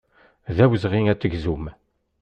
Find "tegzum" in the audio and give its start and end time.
1.19-1.65